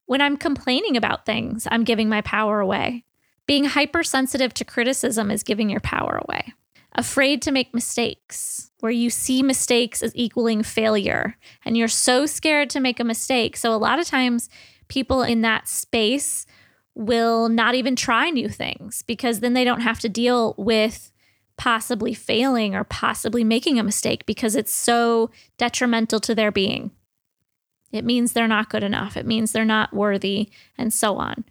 When 0.07 0.21
I'm 0.21 0.37
complaining 0.37 0.97
about 0.97 1.27
things, 1.27 1.69
I'm 1.71 1.85
giving 1.85 2.09
my 2.09 2.23
power 2.23 2.61
away. 2.61 3.05
Being 3.47 3.65
hypersensitive 3.65 4.55
to 4.55 4.65
criticism 4.65 5.31
is 5.31 5.43
giving 5.43 5.71
your 5.71 5.81
power 5.81 6.21
away. 6.27 6.55
Afraid 6.95 7.41
to 7.43 7.53
make 7.53 7.73
mistakes, 7.73 8.71
where 8.81 8.93
you 8.93 9.09
see 9.09 9.43
mistakes 9.43 10.03
as 10.03 10.15
equaling 10.15 10.63
failure 10.63 11.37
and 11.65 11.77
you're 11.77 11.89
so 11.89 12.27
scared 12.27 12.69
to 12.71 12.81
make 12.81 13.01
a 13.01 13.05
mistake. 13.05 13.57
So, 13.57 13.75
a 13.75 13.77
lot 13.77 13.99
of 13.99 14.07
times, 14.07 14.51
people 14.89 15.23
in 15.23 15.41
that 15.41 15.69
space 15.69 16.45
will 16.95 17.49
not 17.49 17.75
even 17.75 17.97
try 17.97 18.31
new 18.31 18.49
things 18.49 19.03
because 19.03 19.41
then 19.41 19.55
they 19.55 19.65
don't 19.65 19.81
have 19.81 19.99
to 20.01 20.09
deal 20.09 20.55
with 20.59 21.11
possibly 21.57 22.15
failing 22.15 22.75
or 22.75 22.85
possibly 22.85 23.45
making 23.45 23.79
a 23.79 23.85
mistake 23.85 24.27
because 24.27 24.57
it's 24.57 24.73
so 24.73 25.31
detrimental 25.59 26.21
to 26.21 26.35
their 26.35 26.51
being. 26.51 26.91
It 27.93 28.05
means 28.05 28.33
they're 28.33 28.49
not 28.49 28.71
good 28.71 28.83
enough. 28.83 29.17
It 29.17 29.27
means 29.27 29.53
they're 29.53 29.65
not 29.65 29.93
worthy, 29.93 30.49
and 30.79 30.93
so 30.93 31.17
on. 31.17 31.45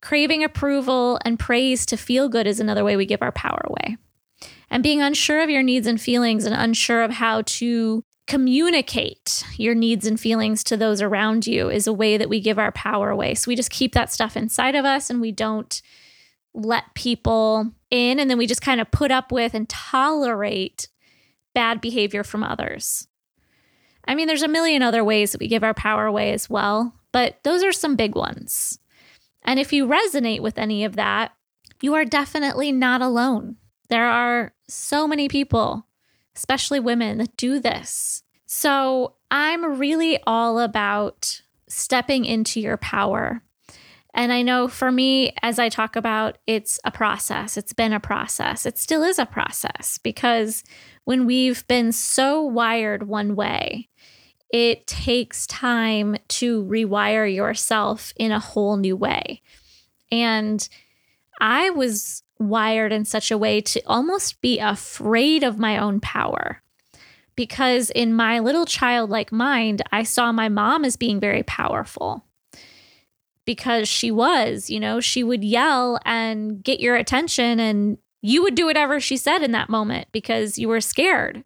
Craving 0.00 0.42
approval 0.42 1.18
and 1.24 1.38
praise 1.38 1.84
to 1.86 1.96
feel 1.96 2.28
good 2.28 2.46
is 2.46 2.58
another 2.58 2.84
way 2.84 2.96
we 2.96 3.06
give 3.06 3.22
our 3.22 3.32
power 3.32 3.60
away. 3.64 3.96
And 4.70 4.82
being 4.82 5.02
unsure 5.02 5.42
of 5.42 5.50
your 5.50 5.62
needs 5.62 5.86
and 5.86 6.00
feelings 6.00 6.44
and 6.44 6.54
unsure 6.54 7.02
of 7.02 7.12
how 7.12 7.42
to 7.42 8.02
communicate 8.26 9.44
your 9.56 9.74
needs 9.74 10.06
and 10.06 10.18
feelings 10.18 10.64
to 10.64 10.76
those 10.76 11.00
around 11.00 11.46
you 11.46 11.70
is 11.70 11.86
a 11.86 11.92
way 11.92 12.16
that 12.16 12.28
we 12.28 12.40
give 12.40 12.58
our 12.58 12.72
power 12.72 13.10
away. 13.10 13.34
So 13.34 13.48
we 13.48 13.56
just 13.56 13.70
keep 13.70 13.94
that 13.94 14.12
stuff 14.12 14.36
inside 14.36 14.74
of 14.74 14.84
us 14.84 15.10
and 15.10 15.20
we 15.20 15.30
don't 15.30 15.80
let 16.52 16.94
people 16.94 17.72
in. 17.90 18.18
And 18.18 18.28
then 18.28 18.38
we 18.38 18.46
just 18.46 18.62
kind 18.62 18.80
of 18.80 18.90
put 18.90 19.12
up 19.12 19.30
with 19.30 19.54
and 19.54 19.68
tolerate 19.68 20.88
bad 21.54 21.80
behavior 21.80 22.24
from 22.24 22.42
others. 22.42 23.06
I 24.06 24.14
mean, 24.14 24.26
there's 24.26 24.42
a 24.42 24.48
million 24.48 24.82
other 24.82 25.04
ways 25.04 25.32
that 25.32 25.40
we 25.40 25.48
give 25.48 25.64
our 25.64 25.74
power 25.74 26.06
away 26.06 26.32
as 26.32 26.48
well, 26.50 26.94
but 27.12 27.38
those 27.44 27.62
are 27.62 27.72
some 27.72 27.96
big 27.96 28.14
ones. 28.14 28.78
And 29.42 29.58
if 29.60 29.72
you 29.72 29.86
resonate 29.86 30.40
with 30.40 30.58
any 30.58 30.84
of 30.84 30.96
that, 30.96 31.32
you 31.80 31.94
are 31.94 32.04
definitely 32.04 32.72
not 32.72 33.02
alone. 33.02 33.56
There 33.88 34.06
are 34.06 34.52
so 34.68 35.06
many 35.06 35.28
people, 35.28 35.85
especially 36.36 36.78
women, 36.78 37.18
that 37.18 37.36
do 37.36 37.58
this. 37.58 38.22
So 38.46 39.14
I'm 39.30 39.78
really 39.78 40.20
all 40.26 40.60
about 40.60 41.40
stepping 41.68 42.24
into 42.24 42.60
your 42.60 42.76
power. 42.76 43.42
And 44.14 44.32
I 44.32 44.42
know 44.42 44.68
for 44.68 44.90
me, 44.92 45.34
as 45.42 45.58
I 45.58 45.68
talk 45.68 45.96
about, 45.96 46.38
it's 46.46 46.78
a 46.84 46.90
process. 46.90 47.56
It's 47.56 47.72
been 47.72 47.92
a 47.92 48.00
process. 48.00 48.64
It 48.64 48.78
still 48.78 49.02
is 49.02 49.18
a 49.18 49.26
process 49.26 49.98
because 49.98 50.62
when 51.04 51.26
we've 51.26 51.66
been 51.68 51.92
so 51.92 52.42
wired 52.42 53.08
one 53.08 53.36
way, 53.36 53.88
it 54.50 54.86
takes 54.86 55.46
time 55.46 56.16
to 56.28 56.64
rewire 56.64 57.32
yourself 57.32 58.12
in 58.16 58.32
a 58.32 58.40
whole 58.40 58.76
new 58.76 58.96
way. 58.96 59.42
And 60.10 60.66
I 61.40 61.70
was 61.70 62.22
wired 62.38 62.92
in 62.92 63.04
such 63.04 63.30
a 63.30 63.38
way 63.38 63.60
to 63.60 63.82
almost 63.86 64.40
be 64.40 64.58
afraid 64.58 65.42
of 65.42 65.58
my 65.58 65.78
own 65.78 66.00
power. 66.00 66.62
Because 67.34 67.90
in 67.90 68.14
my 68.14 68.38
little 68.38 68.64
childlike 68.64 69.30
mind, 69.30 69.82
I 69.92 70.04
saw 70.04 70.32
my 70.32 70.48
mom 70.48 70.84
as 70.84 70.96
being 70.96 71.20
very 71.20 71.42
powerful 71.42 72.24
because 73.44 73.88
she 73.88 74.10
was, 74.10 74.68
you 74.68 74.80
know, 74.80 75.00
she 75.00 75.22
would 75.22 75.44
yell 75.44 75.98
and 76.04 76.62
get 76.62 76.80
your 76.80 76.96
attention, 76.96 77.60
and 77.60 77.96
you 78.20 78.42
would 78.42 78.54
do 78.54 78.66
whatever 78.66 79.00
she 79.00 79.16
said 79.16 79.42
in 79.42 79.52
that 79.52 79.70
moment 79.70 80.08
because 80.12 80.58
you 80.58 80.68
were 80.68 80.80
scared. 80.80 81.44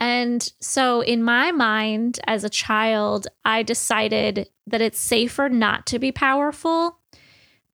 And 0.00 0.52
so, 0.60 1.02
in 1.02 1.22
my 1.22 1.52
mind, 1.52 2.20
as 2.26 2.42
a 2.42 2.50
child, 2.50 3.28
I 3.44 3.62
decided 3.62 4.48
that 4.66 4.80
it's 4.80 4.98
safer 4.98 5.48
not 5.48 5.86
to 5.86 5.98
be 5.98 6.12
powerful 6.12 7.00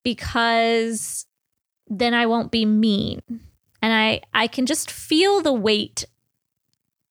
because 0.02 1.26
then 1.88 2.14
I 2.14 2.26
won't 2.26 2.50
be 2.50 2.64
mean. 2.64 3.20
And 3.80 3.92
I, 3.92 4.22
I 4.32 4.46
can 4.46 4.66
just 4.66 4.90
feel 4.90 5.40
the 5.40 5.52
weight 5.52 6.06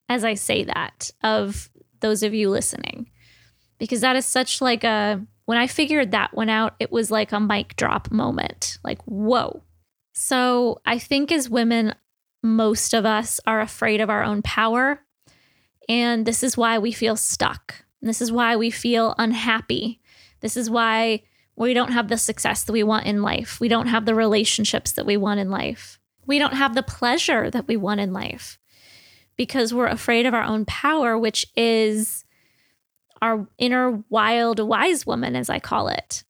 as 0.10 0.25
I 0.25 0.33
say 0.33 0.63
that 0.65 1.12
of 1.24 1.69
those 2.01 2.21
of 2.21 2.33
you 2.33 2.50
listening, 2.50 3.10
because 3.77 4.01
that 4.01 4.15
is 4.15 4.25
such 4.25 4.62
like 4.62 4.83
a, 4.83 5.25
when 5.45 5.57
I 5.57 5.67
figured 5.67 6.12
that 6.12 6.33
one 6.33 6.50
out, 6.50 6.75
it 6.79 6.91
was 6.91 7.12
like 7.12 7.31
a 7.31 7.39
mic 7.39 7.75
drop 7.77 8.12
moment. 8.12 8.77
Like, 8.83 9.01
whoa. 9.03 9.63
So 10.13 10.81
I 10.86 11.00
think 11.00 11.31
as 11.31 11.50
women, 11.50 11.95
most 12.43 12.93
of 12.93 13.05
us 13.05 13.39
are 13.45 13.62
afraid 13.62 14.01
of 14.01 14.10
our 14.10 14.24
own 14.24 14.41
power. 14.41 15.00
And 15.88 16.25
this 16.25 16.43
is 16.43 16.57
why 16.57 16.77
we 16.77 16.91
feel 16.91 17.15
stuck. 17.15 17.86
This 18.01 18.21
is 18.21 18.31
why 18.31 18.55
we 18.55 18.71
feel 18.71 19.15
unhappy. 19.17 20.01
This 20.41 20.57
is 20.57 20.69
why 20.69 21.24
we 21.55 21.74
don't 21.74 21.91
have 21.91 22.08
the 22.08 22.17
success 22.17 22.63
that 22.63 22.74
we 22.74 22.84
want 22.84 23.05
in 23.05 23.22
life. 23.22 23.60
We 23.60 23.67
don't 23.67 23.88
have 23.88 24.05
the 24.05 24.15
relationships 24.15 24.93
that 24.93 25.05
we 25.05 25.17
want 25.17 25.39
in 25.39 25.50
life. 25.50 26.00
We 26.25 26.39
don't 26.39 26.53
have 26.53 26.75
the 26.75 26.84
pleasure 26.84 27.50
that 27.51 27.67
we 27.67 27.77
want 27.77 28.00
in 28.00 28.13
life 28.13 28.58
because 29.36 29.74
we're 29.74 29.88
afraid 29.88 30.25
of 30.25 30.34
our 30.34 30.43
own 30.43 30.65
power, 30.65 31.17
which 31.17 31.46
is 31.55 32.25
our 33.22 33.48
inner 33.58 34.03
wild 34.10 34.60
wise 34.60 35.05
woman, 35.05 35.36
as 35.36 35.50
I 35.50 35.60
call 35.60 35.88
it. 35.88 36.24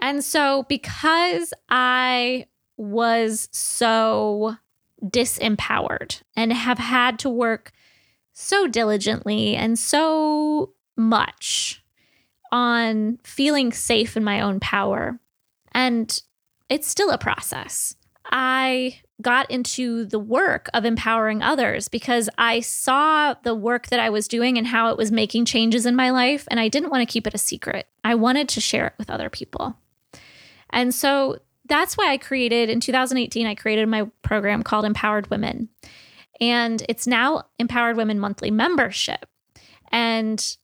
And 0.00 0.22
so, 0.22 0.64
because 0.68 1.54
I 1.68 2.46
was 2.76 3.48
so 3.52 4.56
disempowered 5.02 6.22
and 6.36 6.52
have 6.52 6.78
had 6.78 7.18
to 7.20 7.30
work 7.30 7.72
so 8.32 8.66
diligently 8.66 9.54
and 9.54 9.78
so 9.78 10.72
much 10.96 11.83
on 12.54 13.18
feeling 13.24 13.72
safe 13.72 14.16
in 14.16 14.22
my 14.22 14.40
own 14.40 14.60
power. 14.60 15.18
And 15.72 16.22
it's 16.68 16.86
still 16.86 17.10
a 17.10 17.18
process. 17.18 17.96
I 18.30 19.00
got 19.20 19.50
into 19.50 20.04
the 20.04 20.20
work 20.20 20.70
of 20.72 20.84
empowering 20.84 21.42
others 21.42 21.88
because 21.88 22.30
I 22.38 22.60
saw 22.60 23.34
the 23.42 23.56
work 23.56 23.88
that 23.88 23.98
I 23.98 24.08
was 24.08 24.28
doing 24.28 24.56
and 24.56 24.68
how 24.68 24.90
it 24.90 24.96
was 24.96 25.10
making 25.10 25.46
changes 25.46 25.84
in 25.84 25.96
my 25.96 26.10
life. 26.10 26.46
And 26.48 26.60
I 26.60 26.68
didn't 26.68 26.90
want 26.90 27.06
to 27.06 27.12
keep 27.12 27.26
it 27.26 27.34
a 27.34 27.38
secret. 27.38 27.88
I 28.04 28.14
wanted 28.14 28.48
to 28.50 28.60
share 28.60 28.86
it 28.86 28.94
with 28.98 29.10
other 29.10 29.28
people. 29.28 29.76
And 30.70 30.94
so 30.94 31.40
that's 31.66 31.96
why 31.96 32.12
I 32.12 32.18
created 32.18 32.70
in 32.70 32.78
2018, 32.78 33.48
I 33.48 33.56
created 33.56 33.88
my 33.88 34.08
program 34.22 34.62
called 34.62 34.84
Empowered 34.84 35.28
Women. 35.28 35.70
And 36.40 36.84
it's 36.88 37.08
now 37.08 37.46
Empowered 37.58 37.96
Women 37.96 38.20
Monthly 38.20 38.52
membership. 38.52 39.26
And 39.90 40.56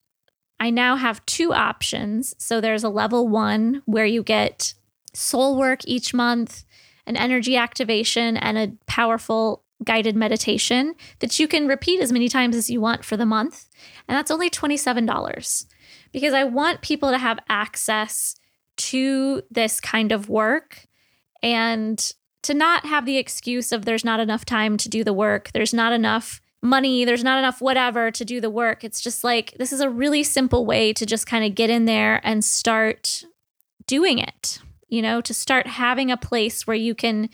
I 0.61 0.69
now 0.71 0.97
have 0.97 1.25
two 1.25 1.53
options. 1.55 2.35
So 2.39 2.61
there's 2.61 2.85
a 2.85 2.91
level 2.91 3.27
one 3.27 3.83
where 3.87 4.05
you 4.05 4.23
get 4.23 4.75
soul 5.15 5.57
work 5.57 5.81
each 5.87 6.13
month, 6.13 6.65
an 7.07 7.17
energy 7.17 7.57
activation, 7.57 8.37
and 8.37 8.59
a 8.59 8.73
powerful 8.87 9.65
guided 9.83 10.15
meditation 10.15 10.95
that 11.21 11.39
you 11.39 11.49
can 11.49 11.67
repeat 11.67 12.01
as 12.01 12.13
many 12.13 12.29
times 12.29 12.55
as 12.55 12.69
you 12.69 12.81
want 12.81 13.05
for 13.05 13.17
the 13.17 13.25
month. 13.25 13.67
And 14.07 14.17
that's 14.17 14.31
only 14.31 14.51
$27 14.51 15.65
because 16.13 16.35
I 16.35 16.45
want 16.45 16.83
people 16.83 17.11
to 17.11 17.19
have 17.19 17.39
access 17.49 18.37
to 18.77 19.43
this 19.51 19.81
kind 19.81 20.13
of 20.13 20.29
work 20.29 20.87
and 21.43 22.13
to 22.43 22.55
not 22.55 22.85
have 22.85 23.07
the 23.07 23.17
excuse 23.17 23.73
of 23.73 23.85
there's 23.85 24.05
not 24.05 24.21
enough 24.21 24.45
time 24.45 24.77
to 24.79 24.89
do 24.89 25.03
the 25.05 25.13
work, 25.13 25.51
there's 25.53 25.75
not 25.75 25.93
enough 25.93 26.41
money, 26.63 27.05
there's 27.05 27.25
not 27.25 27.39
enough 27.39 27.61
whatever 27.61 28.11
to 28.11 28.25
do 28.25 28.41
the 28.41 28.51
work. 28.51 28.85
It's 28.85 29.01
just 29.01 29.25
like 29.25 29.55
this 29.59 29.73
is 29.73 29.81
a 29.81 29.91
really 29.91 30.23
simple 30.23 30.67
way 30.67 30.93
to 30.93 31.07
just 31.07 31.27
kind 31.27 31.45
of 31.45 31.55
get 31.55 31.71
in 31.71 31.87
there 31.87 32.21
and 32.23 32.45
start 32.45 33.25
doing 33.87 34.19
it, 34.19 34.61
you 34.89 35.03
know, 35.03 35.21
to 35.23 35.35
start 35.35 35.67
having 35.67 36.11
a 36.11 36.17
place 36.17 36.67
where 36.67 36.77
you 36.77 36.95
can 36.95 37.31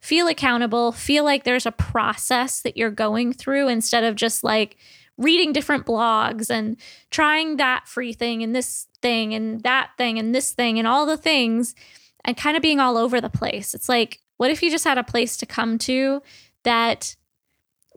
feel 0.00 0.28
accountable, 0.28 0.92
feel 0.92 1.24
like 1.24 1.44
there's 1.44 1.66
a 1.66 1.72
process 1.72 2.62
that 2.62 2.76
you're 2.76 2.90
going 2.90 3.32
through 3.32 3.68
instead 3.68 4.04
of 4.04 4.14
just 4.14 4.44
like 4.44 4.76
reading 5.16 5.52
different 5.52 5.84
blogs 5.84 6.48
and 6.48 6.76
trying 7.10 7.56
that 7.56 7.88
free 7.88 8.12
thing 8.12 8.42
and 8.42 8.54
this 8.54 8.86
thing 9.02 9.34
and 9.34 9.62
that 9.64 9.90
thing 9.98 10.18
and 10.18 10.32
this 10.32 10.52
thing 10.52 10.78
and 10.78 10.86
all 10.86 11.04
the 11.04 11.16
things 11.16 11.74
and 12.24 12.36
kind 12.36 12.56
of 12.56 12.62
being 12.62 12.78
all 12.78 12.96
over 12.96 13.20
the 13.20 13.28
place. 13.28 13.74
It's 13.74 13.88
like, 13.88 14.20
what 14.36 14.52
if 14.52 14.62
you 14.62 14.70
just 14.70 14.84
had 14.84 14.98
a 14.98 15.04
place 15.04 15.36
to 15.38 15.46
come 15.46 15.78
to 15.78 16.22
that 16.62 17.16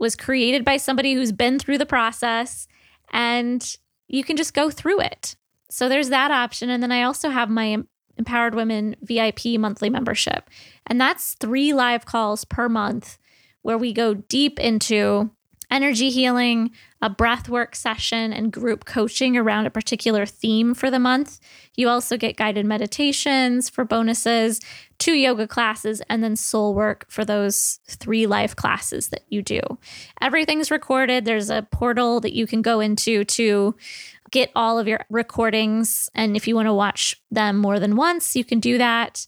was 0.02 0.16
created 0.16 0.66
by 0.66 0.78
somebody 0.78 1.14
who's 1.14 1.32
been 1.32 1.60
through 1.60 1.78
the 1.78 1.86
process 1.86 2.68
and 3.12 3.78
you 4.08 4.24
can 4.24 4.36
just 4.36 4.56
go 4.56 4.72
through 4.72 5.00
it? 5.00 5.36
So 5.70 5.88
there's 5.88 6.10
that 6.10 6.32
option. 6.32 6.72
And 6.72 6.82
then 6.82 6.92
I 6.92 7.04
also 7.04 7.30
have 7.30 7.50
my 7.50 7.78
Empowered 8.18 8.56
Women 8.56 8.96
VIP 9.04 9.60
monthly 9.60 9.92
membership. 9.92 10.50
And 10.88 11.00
that's 11.00 11.36
three 11.36 11.72
live 11.72 12.06
calls 12.06 12.46
per 12.46 12.68
month 12.68 13.20
where 13.62 13.78
we 13.78 13.94
go 13.94 14.16
deep 14.16 14.60
into 14.60 15.30
energy 15.72 16.10
healing, 16.10 16.72
a 17.02 17.10
breathwork 17.10 17.74
session, 17.74 18.34
and 18.34 18.52
group 18.52 18.86
coaching 18.86 19.38
around 19.38 19.66
a 19.66 19.72
particular 19.72 20.26
theme 20.26 20.74
for 20.74 20.92
the 20.92 21.00
month. 21.00 21.40
You 21.76 21.88
also 21.88 22.18
get 22.18 22.38
guided 22.38 22.66
meditations 22.66 23.70
for 23.70 23.86
bonuses, 23.86 24.60
two 25.00 25.14
yoga 25.14 25.48
classes, 25.48 26.02
and 26.10 26.24
then 26.24 26.36
soul 26.36 26.76
work 26.76 27.06
for 27.10 27.24
those 27.24 27.80
three 27.88 28.28
live 28.28 28.58
classes 28.58 29.08
that 29.08 29.24
you 29.30 29.42
do. 29.42 29.62
Everything's 30.22 30.70
recorded. 30.70 31.26
There's 31.26 31.50
a 31.50 31.66
portal 31.72 32.20
that 32.20 32.34
you 32.34 32.46
can 32.46 32.62
go 32.62 32.82
into 32.82 33.24
to 33.24 33.76
get 34.30 34.52
all 34.56 34.78
of 34.78 34.88
your 34.88 35.06
recordings. 35.10 36.10
And 36.14 36.36
if 36.36 36.48
you 36.48 36.56
want 36.56 36.68
to 36.68 36.74
watch 36.74 37.16
them 37.32 37.58
more 37.58 37.80
than 37.80 37.96
once, 37.96 38.36
you 38.36 38.44
can 38.44 38.60
do 38.60 38.78
that. 38.78 39.26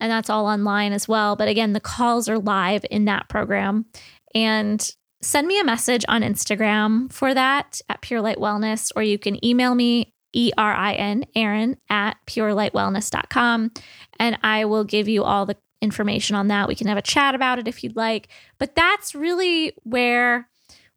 And 0.00 0.10
that's 0.10 0.30
all 0.30 0.46
online 0.46 0.92
as 0.92 1.06
well. 1.06 1.36
But 1.36 1.48
again, 1.48 1.72
the 1.72 1.80
calls 1.80 2.28
are 2.28 2.38
live 2.38 2.84
in 2.90 3.04
that 3.04 3.28
program. 3.28 3.86
And 4.34 4.94
send 5.22 5.46
me 5.46 5.58
a 5.60 5.64
message 5.64 6.04
on 6.08 6.22
Instagram 6.22 7.12
for 7.12 7.32
that 7.32 7.80
at 7.88 8.02
Pure 8.02 8.22
Light 8.22 8.38
Wellness, 8.38 8.92
or 8.94 9.02
you 9.02 9.18
can 9.18 9.44
email 9.44 9.74
me, 9.74 10.12
E 10.32 10.52
R 10.56 10.74
I 10.74 10.94
N, 10.94 11.24
Erin 11.34 11.76
at 11.88 12.16
purelightwellness.com, 12.26 13.70
and 14.18 14.38
I 14.42 14.64
will 14.64 14.84
give 14.84 15.08
you 15.08 15.24
all 15.24 15.46
the 15.46 15.56
information 15.82 16.36
on 16.36 16.48
that. 16.48 16.68
We 16.68 16.74
can 16.74 16.86
have 16.86 16.96
a 16.96 17.02
chat 17.02 17.34
about 17.34 17.58
it 17.58 17.68
if 17.68 17.82
you'd 17.82 17.96
like. 17.96 18.28
But 18.58 18.74
that's 18.74 19.14
really 19.14 19.74
where 19.82 20.48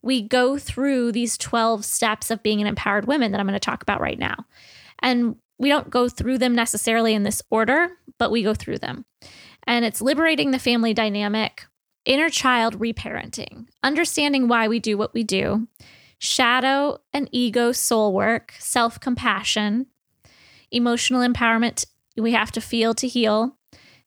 we 0.02 0.22
go 0.22 0.58
through 0.58 1.12
these 1.12 1.38
12 1.38 1.84
steps 1.84 2.30
of 2.30 2.44
being 2.44 2.62
an 2.62 2.68
empowered 2.68 3.08
woman 3.08 3.32
that 3.32 3.40
I'm 3.40 3.48
going 3.48 3.54
to 3.54 3.60
talk 3.60 3.82
about 3.82 4.00
right 4.00 4.20
now. 4.20 4.46
And 5.00 5.36
we 5.58 5.70
don't 5.70 5.90
go 5.90 6.08
through 6.08 6.38
them 6.38 6.54
necessarily 6.54 7.14
in 7.14 7.24
this 7.24 7.42
order, 7.50 7.90
but 8.20 8.30
we 8.30 8.44
go 8.44 8.54
through 8.54 8.78
them. 8.78 9.06
And 9.66 9.84
it's 9.84 10.02
liberating 10.02 10.52
the 10.52 10.60
family 10.60 10.94
dynamic, 10.94 11.66
inner 12.06 12.30
child 12.30 12.80
reparenting, 12.80 13.68
understanding 13.84 14.48
why 14.48 14.68
we 14.68 14.80
do 14.80 14.98
what 14.98 15.14
we 15.14 15.24
do, 15.24 15.68
shadow 16.18 16.98
and 17.14 17.30
ego 17.32 17.72
soul 17.72 18.14
work, 18.14 18.54
self 18.60 19.00
compassion, 19.00 19.88
emotional 20.72 21.28
empowerment 21.28 21.86
we 22.18 22.32
have 22.32 22.52
to 22.54 22.62
feel 22.62 22.94
to 22.96 23.08
heal, 23.08 23.58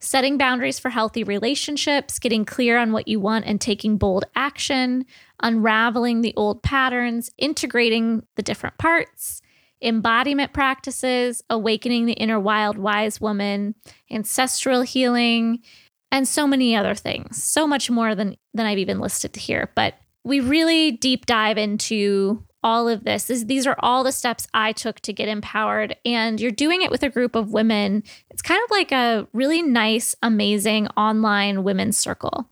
setting 0.01 0.39
boundaries 0.39 0.79
for 0.79 0.91
healthy 0.91 1.25
relationships, 1.25 2.19
getting 2.19 2.45
clear 2.45 2.79
on 2.79 2.93
what 2.93 3.09
you 3.09 3.21
want 3.21 3.45
and 3.45 3.61
taking 3.61 3.99
bold 3.99 4.25
action, 4.35 5.05
unraveling 5.43 6.23
the 6.23 6.35
old 6.37 6.63
patterns, 6.63 7.31
integrating 7.37 8.23
the 8.37 8.43
different 8.43 8.79
parts, 8.79 9.43
embodiment 9.83 10.53
practices, 10.53 11.43
awakening 11.51 12.07
the 12.07 12.15
inner 12.15 12.41
wild 12.41 12.79
wise 12.79 13.21
woman, 13.21 13.75
ancestral 14.11 14.83
healing, 14.83 15.61
and 16.11 16.27
so 16.27 16.47
many 16.47 16.75
other 16.75 16.95
things. 16.95 17.43
So 17.43 17.67
much 17.67 17.91
more 17.91 18.15
than 18.15 18.37
than 18.55 18.67
I've 18.67 18.79
even 18.79 19.01
listed 19.01 19.37
here, 19.37 19.71
but 19.75 19.95
we 20.25 20.41
really 20.41 20.93
deep 20.93 21.27
dive 21.27 21.59
into 21.59 22.45
all 22.63 22.89
of 22.89 23.05
this. 23.05 23.25
this. 23.25 23.45
These 23.45 23.67
are 23.67 23.77
all 23.79 24.03
the 24.03 24.13
steps 24.13 24.49
I 24.53 24.73
took 24.73 25.01
to 25.01 25.13
get 25.13 25.29
empowered 25.29 25.97
and 26.05 26.41
you're 26.41 26.51
doing 26.51 26.83
it 26.83 26.91
with 26.91 27.03
a 27.03 27.09
group 27.09 27.37
of 27.37 27.53
women. 27.53 28.03
It's 28.31 28.43
kind 28.43 28.61
of 28.65 28.71
like 28.71 28.93
a 28.93 29.29
really 29.33 29.63
nice, 29.63 30.15
amazing 30.23 30.89
online 30.89 31.63
women's 31.63 31.97
circle. 31.97 32.51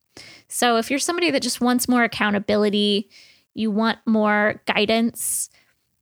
So 0.49 0.77
if 0.77 0.91
you're 0.91 1.01
somebody 1.01 1.31
that 1.33 1.43
just 1.43 1.61
wants 1.61 1.89
more 1.89 2.05
accountability, 2.05 3.11
you 3.55 3.71
want 3.71 3.99
more 4.07 4.63
guidance, 4.67 5.51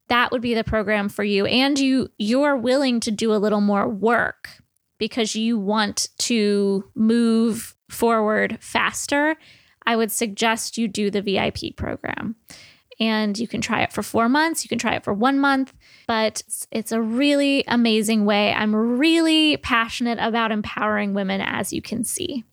that 0.08 0.30
would 0.30 0.42
be 0.42 0.54
the 0.54 0.64
program 0.64 1.08
for 1.08 1.24
you 1.24 1.46
and 1.46 1.78
you 1.78 2.10
you're 2.18 2.56
willing 2.56 3.00
to 3.00 3.10
do 3.10 3.34
a 3.34 3.36
little 3.36 3.62
more 3.62 3.88
work 3.88 4.50
because 4.98 5.35
you 5.35 5.59
want 5.59 6.09
to 6.18 6.90
move 6.94 7.74
forward 7.88 8.59
faster, 8.61 9.37
I 9.87 9.96
would 9.96 10.12
suggest 10.12 10.78
you 10.78 10.88
do 10.88 11.11
the 11.11 11.22
VIP 11.22 11.76
program. 11.76 12.37
And 13.00 13.37
you 13.37 13.48
can 13.48 13.61
try 13.61 13.83
it 13.83 13.92
for 13.92 14.04
four 14.04 14.28
months, 14.28 14.64
you 14.64 14.68
can 14.68 14.78
try 14.78 14.94
it 14.94 15.02
for 15.02 15.12
one 15.12 15.40
month, 15.40 15.72
but 16.07 16.42
it's 16.70 16.92
a 16.92 17.02
really 17.02 17.64
amazing 17.66 18.24
way. 18.24 18.52
I'm 18.52 18.74
really 18.74 19.57
passionate 19.57 20.18
about 20.20 20.52
empowering 20.52 21.12
women, 21.12 21.40
as 21.40 21.72
you 21.72 21.83
can 21.83 22.04
see. 22.04 22.44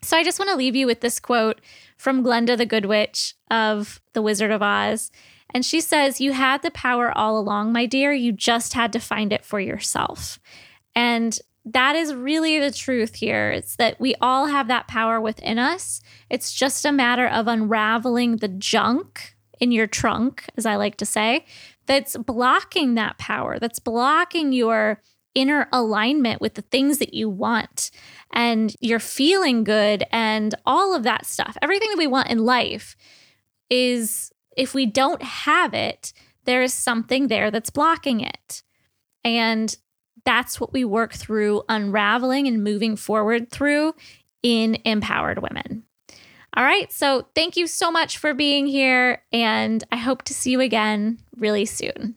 So 0.00 0.16
I 0.16 0.24
just 0.24 0.38
want 0.38 0.50
to 0.50 0.56
leave 0.56 0.74
you 0.74 0.86
with 0.86 1.00
this 1.00 1.20
quote 1.20 1.60
from 1.98 2.24
Glenda 2.24 2.56
the 2.56 2.66
Good 2.66 2.86
Witch 2.86 3.34
of 3.50 4.00
The 4.14 4.22
Wizard 4.22 4.50
of 4.50 4.62
Oz. 4.62 5.10
And 5.54 5.64
she 5.64 5.80
says, 5.80 6.20
You 6.20 6.32
had 6.32 6.62
the 6.62 6.70
power 6.70 7.16
all 7.16 7.38
along, 7.38 7.72
my 7.72 7.86
dear. 7.86 8.12
You 8.12 8.32
just 8.32 8.72
had 8.72 8.92
to 8.94 8.98
find 8.98 9.32
it 9.32 9.44
for 9.44 9.60
yourself. 9.60 10.40
And 10.94 11.38
that 11.64 11.94
is 11.94 12.14
really 12.14 12.58
the 12.58 12.72
truth 12.72 13.14
here. 13.14 13.50
It's 13.50 13.76
that 13.76 14.00
we 14.00 14.14
all 14.20 14.46
have 14.46 14.68
that 14.68 14.88
power 14.88 15.20
within 15.20 15.58
us. 15.58 16.00
It's 16.28 16.52
just 16.52 16.84
a 16.84 16.92
matter 16.92 17.26
of 17.26 17.46
unraveling 17.46 18.36
the 18.36 18.48
junk 18.48 19.36
in 19.60 19.70
your 19.70 19.86
trunk, 19.86 20.44
as 20.56 20.66
I 20.66 20.74
like 20.74 20.96
to 20.96 21.06
say, 21.06 21.44
that's 21.86 22.16
blocking 22.16 22.94
that 22.94 23.18
power, 23.18 23.58
that's 23.58 23.78
blocking 23.78 24.52
your 24.52 25.00
inner 25.34 25.68
alignment 25.72 26.40
with 26.40 26.54
the 26.54 26.62
things 26.62 26.98
that 26.98 27.14
you 27.14 27.28
want 27.28 27.90
and 28.32 28.74
you're 28.80 28.98
feeling 28.98 29.64
good 29.64 30.04
and 30.10 30.54
all 30.66 30.94
of 30.94 31.04
that 31.04 31.24
stuff. 31.24 31.56
Everything 31.62 31.88
that 31.90 31.98
we 31.98 32.06
want 32.06 32.28
in 32.28 32.38
life 32.38 32.96
is 33.70 34.32
if 34.56 34.74
we 34.74 34.84
don't 34.84 35.22
have 35.22 35.74
it, 35.74 36.12
there 36.44 36.62
is 36.62 36.74
something 36.74 37.28
there 37.28 37.50
that's 37.50 37.70
blocking 37.70 38.20
it. 38.20 38.62
And 39.24 39.74
that's 40.24 40.60
what 40.60 40.72
we 40.72 40.84
work 40.84 41.12
through 41.12 41.62
unraveling 41.68 42.46
and 42.46 42.62
moving 42.62 42.96
forward 42.96 43.50
through 43.50 43.94
in 44.42 44.78
Empowered 44.84 45.42
Women. 45.42 45.84
All 46.54 46.64
right. 46.64 46.92
So 46.92 47.26
thank 47.34 47.56
you 47.56 47.66
so 47.66 47.90
much 47.90 48.18
for 48.18 48.34
being 48.34 48.66
here, 48.66 49.22
and 49.32 49.82
I 49.90 49.96
hope 49.96 50.22
to 50.24 50.34
see 50.34 50.50
you 50.50 50.60
again 50.60 51.18
really 51.36 51.64
soon. 51.64 52.16